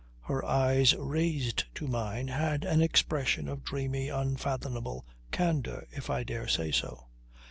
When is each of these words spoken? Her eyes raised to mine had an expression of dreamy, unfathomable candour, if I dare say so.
Her 0.21 0.43
eyes 0.43 0.95
raised 0.95 1.65
to 1.75 1.85
mine 1.87 2.29
had 2.29 2.63
an 2.65 2.81
expression 2.81 3.47
of 3.47 3.63
dreamy, 3.63 4.09
unfathomable 4.09 5.05
candour, 5.29 5.85
if 5.91 6.09
I 6.09 6.23
dare 6.23 6.47
say 6.47 6.71
so. 6.71 7.05